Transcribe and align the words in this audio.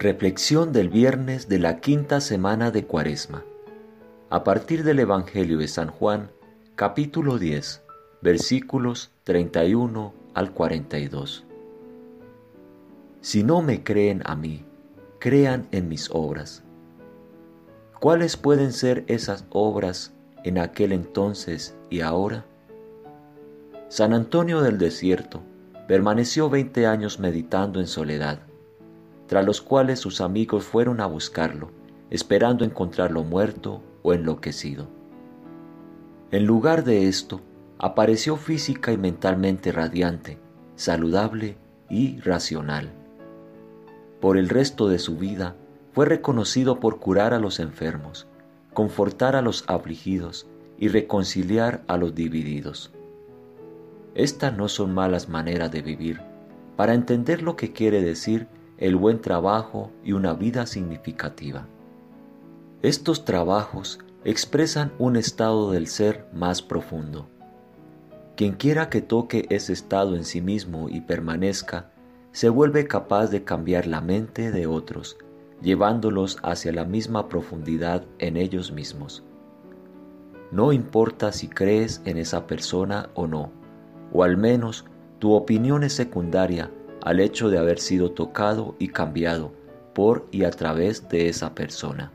Reflexión 0.00 0.72
del 0.72 0.90
viernes 0.90 1.48
de 1.48 1.58
la 1.58 1.80
quinta 1.80 2.20
semana 2.20 2.70
de 2.70 2.84
Cuaresma. 2.84 3.44
A 4.30 4.44
partir 4.44 4.84
del 4.84 5.00
Evangelio 5.00 5.58
de 5.58 5.66
San 5.66 5.88
Juan, 5.88 6.30
capítulo 6.76 7.36
10, 7.36 7.82
versículos 8.22 9.10
31 9.24 10.14
al 10.34 10.52
42. 10.52 11.44
Si 13.22 13.42
no 13.42 13.60
me 13.60 13.82
creen 13.82 14.22
a 14.24 14.36
mí, 14.36 14.64
crean 15.18 15.66
en 15.72 15.88
mis 15.88 16.10
obras. 16.12 16.62
¿Cuáles 17.98 18.36
pueden 18.36 18.72
ser 18.72 19.02
esas 19.08 19.46
obras 19.50 20.12
en 20.44 20.58
aquel 20.58 20.92
entonces 20.92 21.74
y 21.90 22.02
ahora? 22.02 22.46
San 23.88 24.12
Antonio 24.12 24.62
del 24.62 24.78
Desierto 24.78 25.42
permaneció 25.88 26.48
veinte 26.48 26.86
años 26.86 27.18
meditando 27.18 27.80
en 27.80 27.88
soledad 27.88 28.47
tras 29.28 29.44
los 29.44 29.62
cuales 29.62 30.00
sus 30.00 30.20
amigos 30.20 30.64
fueron 30.64 31.00
a 31.00 31.06
buscarlo, 31.06 31.70
esperando 32.10 32.64
encontrarlo 32.64 33.22
muerto 33.22 33.82
o 34.02 34.14
enloquecido. 34.14 34.88
En 36.32 36.46
lugar 36.46 36.82
de 36.82 37.08
esto, 37.08 37.40
apareció 37.78 38.36
física 38.36 38.90
y 38.90 38.96
mentalmente 38.96 39.70
radiante, 39.70 40.38
saludable 40.74 41.56
y 41.88 42.18
racional. 42.20 42.90
Por 44.20 44.36
el 44.36 44.48
resto 44.48 44.88
de 44.88 44.98
su 44.98 45.16
vida 45.16 45.54
fue 45.92 46.06
reconocido 46.06 46.80
por 46.80 46.98
curar 46.98 47.34
a 47.34 47.38
los 47.38 47.60
enfermos, 47.60 48.26
confortar 48.72 49.36
a 49.36 49.42
los 49.42 49.64
afligidos 49.68 50.46
y 50.78 50.88
reconciliar 50.88 51.82
a 51.86 51.96
los 51.96 52.14
divididos. 52.14 52.92
Estas 54.14 54.56
no 54.56 54.68
son 54.68 54.94
malas 54.94 55.28
maneras 55.28 55.70
de 55.70 55.82
vivir. 55.82 56.20
Para 56.76 56.94
entender 56.94 57.42
lo 57.42 57.56
que 57.56 57.72
quiere 57.72 58.02
decir, 58.02 58.48
el 58.78 58.96
buen 58.96 59.20
trabajo 59.20 59.90
y 60.04 60.12
una 60.12 60.34
vida 60.34 60.66
significativa. 60.66 61.66
Estos 62.82 63.24
trabajos 63.24 63.98
expresan 64.24 64.92
un 64.98 65.16
estado 65.16 65.72
del 65.72 65.88
ser 65.88 66.26
más 66.32 66.62
profundo. 66.62 67.26
Quien 68.36 68.52
quiera 68.52 68.88
que 68.88 69.00
toque 69.00 69.46
ese 69.50 69.72
estado 69.72 70.14
en 70.14 70.24
sí 70.24 70.40
mismo 70.40 70.88
y 70.88 71.00
permanezca, 71.00 71.90
se 72.30 72.48
vuelve 72.48 72.86
capaz 72.86 73.28
de 73.28 73.42
cambiar 73.42 73.88
la 73.88 74.00
mente 74.00 74.52
de 74.52 74.68
otros, 74.68 75.16
llevándolos 75.60 76.38
hacia 76.44 76.72
la 76.72 76.84
misma 76.84 77.28
profundidad 77.28 78.04
en 78.18 78.36
ellos 78.36 78.70
mismos. 78.70 79.24
No 80.52 80.72
importa 80.72 81.32
si 81.32 81.48
crees 81.48 82.00
en 82.04 82.16
esa 82.16 82.46
persona 82.46 83.10
o 83.14 83.26
no, 83.26 83.50
o 84.12 84.22
al 84.22 84.36
menos 84.36 84.84
tu 85.18 85.32
opinión 85.32 85.82
es 85.82 85.94
secundaria 85.94 86.70
al 87.08 87.20
hecho 87.20 87.48
de 87.48 87.56
haber 87.56 87.78
sido 87.78 88.10
tocado 88.10 88.74
y 88.78 88.88
cambiado 88.88 89.50
por 89.94 90.28
y 90.30 90.44
a 90.44 90.50
través 90.50 91.08
de 91.08 91.30
esa 91.30 91.54
persona. 91.54 92.12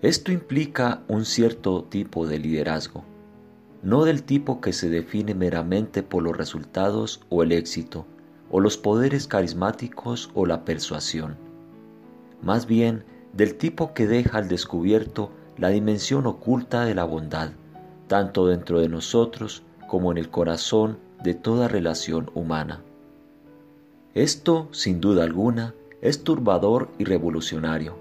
Esto 0.00 0.32
implica 0.32 1.02
un 1.06 1.26
cierto 1.26 1.84
tipo 1.84 2.26
de 2.26 2.38
liderazgo, 2.38 3.04
no 3.82 4.06
del 4.06 4.22
tipo 4.22 4.62
que 4.62 4.72
se 4.72 4.88
define 4.88 5.34
meramente 5.34 6.02
por 6.02 6.22
los 6.22 6.34
resultados 6.34 7.20
o 7.28 7.42
el 7.42 7.52
éxito, 7.52 8.06
o 8.50 8.58
los 8.58 8.78
poderes 8.78 9.26
carismáticos 9.26 10.30
o 10.32 10.46
la 10.46 10.64
persuasión, 10.64 11.36
más 12.40 12.64
bien 12.64 13.04
del 13.34 13.56
tipo 13.56 13.92
que 13.92 14.06
deja 14.06 14.38
al 14.38 14.48
descubierto 14.48 15.30
la 15.58 15.68
dimensión 15.68 16.26
oculta 16.26 16.86
de 16.86 16.94
la 16.94 17.04
bondad, 17.04 17.50
tanto 18.06 18.46
dentro 18.46 18.80
de 18.80 18.88
nosotros 18.88 19.62
como 19.88 20.10
en 20.10 20.16
el 20.16 20.30
corazón 20.30 20.96
de 21.22 21.34
toda 21.34 21.68
relación 21.68 22.30
humana. 22.32 22.82
Esto, 24.14 24.68
sin 24.72 25.00
duda 25.00 25.24
alguna, 25.24 25.74
es 26.02 26.22
turbador 26.22 26.90
y 26.98 27.04
revolucionario, 27.04 27.96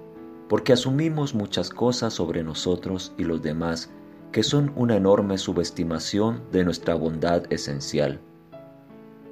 porque 0.50 0.74
asumimos 0.74 1.34
muchas 1.34 1.70
cosas 1.70 2.14
sobre 2.14 2.44
nosotros 2.44 3.14
y 3.18 3.24
los 3.24 3.42
demás 3.42 3.90
que 4.34 4.44
son 4.44 4.74
una 4.76 4.96
enorme 4.96 5.38
subestimación 5.38 6.42
de 6.52 6.66
nuestra 6.66 6.96
bondad 6.96 7.44
esencial. 7.52 8.20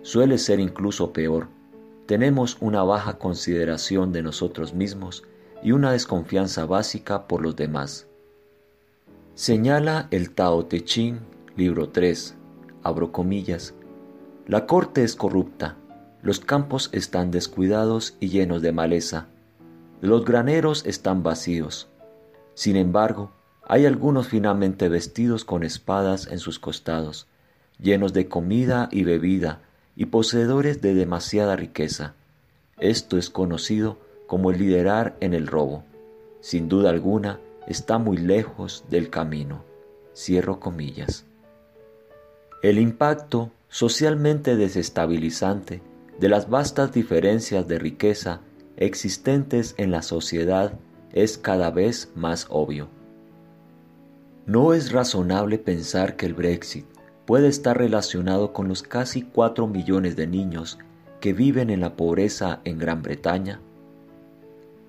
Suele 0.03 0.37
ser 0.37 0.59
incluso 0.59 1.11
peor, 1.11 1.47
tenemos 2.05 2.57
una 2.61 2.83
baja 2.83 3.17
consideración 3.17 4.11
de 4.11 4.23
nosotros 4.23 4.73
mismos 4.73 5.23
y 5.61 5.73
una 5.73 5.91
desconfianza 5.91 6.65
básica 6.65 7.27
por 7.27 7.41
los 7.41 7.55
demás. 7.55 8.07
Señala 9.35 10.07
el 10.11 10.31
Tao 10.31 10.65
Te 10.65 10.83
Ching, 10.83 11.19
libro 11.55 11.89
3, 11.89 12.35
abro 12.83 13.11
comillas, 13.11 13.73
la 14.47 14.65
corte 14.65 15.03
es 15.03 15.15
corrupta, 15.15 15.77
los 16.21 16.39
campos 16.39 16.89
están 16.91 17.31
descuidados 17.31 18.15
y 18.19 18.29
llenos 18.29 18.61
de 18.61 18.71
maleza. 18.71 19.27
Los 20.01 20.25
graneros 20.25 20.85
están 20.85 21.23
vacíos. 21.23 21.87
Sin 22.55 22.75
embargo, 22.75 23.31
hay 23.65 23.85
algunos 23.85 24.27
finamente 24.27 24.89
vestidos 24.89 25.45
con 25.45 25.63
espadas 25.63 26.27
en 26.27 26.39
sus 26.39 26.59
costados, 26.59 27.27
llenos 27.79 28.11
de 28.13 28.27
comida 28.27 28.89
y 28.91 29.03
bebida 29.03 29.61
y 29.95 30.05
poseedores 30.05 30.81
de 30.81 30.93
demasiada 30.93 31.55
riqueza. 31.55 32.15
Esto 32.79 33.17
es 33.17 33.29
conocido 33.29 33.97
como 34.27 34.51
el 34.51 34.59
liderar 34.59 35.15
en 35.21 35.33
el 35.33 35.47
robo. 35.47 35.83
Sin 36.41 36.67
duda 36.67 36.89
alguna, 36.89 37.39
está 37.67 37.97
muy 37.97 38.17
lejos 38.17 38.83
del 38.89 39.09
camino. 39.09 39.63
Cierro 40.15 40.59
comillas. 40.59 41.25
El 42.61 42.77
impacto 42.77 43.51
socialmente 43.69 44.57
desestabilizante 44.57 45.81
de 46.19 46.27
las 46.27 46.49
vastas 46.49 46.91
diferencias 46.91 47.67
de 47.67 47.79
riqueza 47.79 48.41
existentes 48.75 49.73
en 49.77 49.91
la 49.91 50.01
sociedad 50.01 50.73
es 51.13 51.37
cada 51.37 51.71
vez 51.71 52.11
más 52.15 52.47
obvio. 52.49 52.89
No 54.45 54.73
es 54.73 54.91
razonable 54.91 55.57
pensar 55.57 56.15
que 56.15 56.25
el 56.25 56.33
Brexit 56.33 56.85
puede 57.25 57.47
estar 57.47 57.77
relacionado 57.77 58.51
con 58.51 58.67
los 58.67 58.83
casi 58.83 59.21
4 59.21 59.67
millones 59.67 60.15
de 60.15 60.27
niños 60.27 60.77
que 61.21 61.33
viven 61.33 61.69
en 61.69 61.79
la 61.79 61.95
pobreza 61.95 62.59
en 62.63 62.79
Gran 62.79 63.01
Bretaña. 63.01 63.61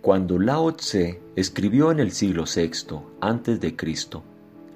Cuando 0.00 0.38
Lao 0.38 0.72
Tse 0.74 1.20
escribió 1.36 1.92
en 1.92 2.00
el 2.00 2.10
siglo 2.12 2.44
VI 2.44 3.00
antes 3.20 3.60
de 3.60 3.76
Cristo, 3.76 4.22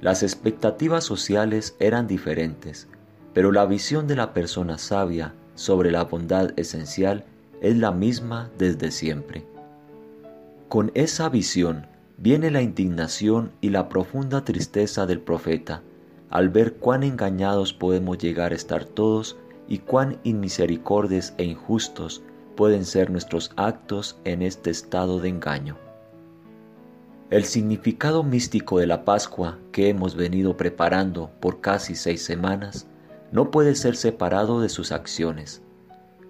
las 0.01 0.23
expectativas 0.23 1.05
sociales 1.05 1.75
eran 1.79 2.07
diferentes, 2.07 2.89
pero 3.33 3.51
la 3.51 3.65
visión 3.65 4.07
de 4.07 4.17
la 4.17 4.35
persona 4.35 4.77
sabia 4.77 5.33
sobre 5.55 5.91
la 5.91 6.05
bondad 6.05 6.53
esencial 6.59 7.25
es 7.61 7.77
la 7.77 7.93
misma 7.93 8.51
desde 8.59 8.91
siempre. 8.91 9.45
Con 10.69 10.91
esa 10.95 11.29
visión 11.29 11.87
viene 12.19 12.51
la 12.51 12.63
indignación 12.63 13.53
y 13.61 13.71
la 13.71 13.89
profunda 13.89 14.45
tristeza 14.45 15.07
del 15.07 15.21
profeta 15.21 15.83
al 16.35 16.49
ver 16.49 16.75
cuán 16.75 17.05
engañados 17.05 17.73
podemos 17.73 18.19
llegar 18.19 18.51
a 18.51 18.57
estar 18.57 18.85
todos 18.85 19.37
y 19.69 19.79
cuán 19.79 20.19
inmisericordes 20.25 21.33
e 21.39 21.45
injustos 21.45 22.23
pueden 22.57 22.85
ser 22.85 23.11
nuestros 23.11 23.53
actos 23.57 24.19
en 24.25 24.43
este 24.43 24.71
estado 24.71 25.21
de 25.21 25.29
engaño. 25.29 25.77
El 27.31 27.45
significado 27.45 28.23
místico 28.23 28.79
de 28.79 28.87
la 28.87 29.05
Pascua 29.05 29.59
que 29.73 29.89
hemos 29.89 30.17
venido 30.17 30.57
preparando 30.57 31.31
por 31.41 31.61
casi 31.61 31.95
seis 31.95 32.25
semanas 32.25 32.87
no 33.35 33.51
puede 33.51 33.75
ser 33.75 33.97
separado 33.97 34.61
de 34.61 34.69
sus 34.69 34.93
acciones. 34.93 35.61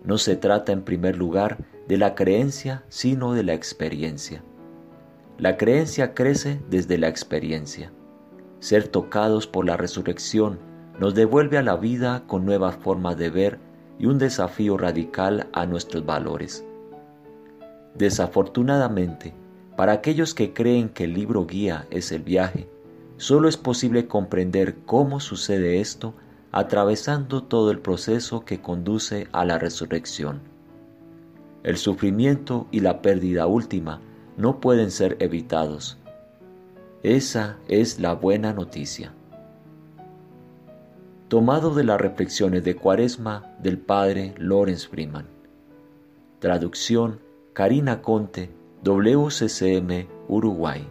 No 0.05 0.17
se 0.17 0.37
trata 0.37 0.73
en 0.73 0.85
primer 0.85 1.19
lugar 1.19 1.59
de 1.87 1.99
la 1.99 2.15
creencia, 2.15 2.83
sino 2.89 3.35
de 3.35 3.43
la 3.43 3.53
experiencia. 3.53 4.43
La 5.37 5.59
creencia 5.59 6.15
crece 6.15 6.63
desde 6.71 6.97
la 6.97 7.09
experiencia. 7.09 7.93
Ser 8.59 8.89
tocados 8.89 9.47
por 9.47 9.67
la 9.67 9.77
resurrección 9.77 10.59
nos 10.99 11.15
devuelve 11.15 11.59
a 11.59 11.63
la 11.63 11.77
vida 11.77 12.23
con 12.27 12.47
nuevas 12.47 12.77
formas 12.77 13.19
de 13.19 13.29
ver 13.29 13.59
y 13.99 14.07
un 14.07 14.17
desafío 14.17 14.79
radical 14.79 15.47
a 15.53 15.67
nuestros 15.67 16.07
valores. 16.07 16.65
Desafortunadamente, 17.97 19.35
para 19.77 19.93
aquellos 19.93 20.33
que 20.33 20.55
creen 20.55 20.89
que 20.89 21.05
el 21.05 21.13
libro 21.13 21.45
guía 21.45 21.87
es 21.91 22.13
el 22.13 22.23
viaje, 22.23 22.67
solo 23.19 23.47
es 23.47 23.59
posible 23.59 24.07
comprender 24.07 24.77
cómo 24.87 25.21
sucede 25.21 25.81
esto 25.81 26.15
atravesando 26.57 27.43
todo 27.43 27.73
el 27.73 27.81
proceso 27.81 28.45
que 28.45 28.61
conduce 28.61 29.27
a 29.33 29.45
la 29.45 29.59
resurrección. 29.59 30.41
El 31.65 31.79
sufrimiento 31.79 32.69
y 32.71 32.79
la 32.79 33.03
pérdida 33.03 33.49
última 33.49 34.01
no 34.37 34.61
pueden 34.61 34.93
ser 34.93 35.17
evitados. 35.19 35.99
Esa 37.03 37.59
es 37.67 37.99
la 37.99 38.15
buena 38.15 38.53
noticia. 38.53 39.13
Tomado 41.27 41.75
de 41.75 41.83
las 41.83 42.01
reflexiones 42.01 42.63
de 42.63 42.77
Cuaresma 42.77 43.53
del 43.59 43.77
padre 43.77 44.33
Lawrence 44.39 44.87
Freeman. 44.87 45.27
Traducción 46.39 47.19
Karina 47.53 48.01
Conte, 48.01 48.49
WCCM, 48.85 50.07
Uruguay. 50.29 50.87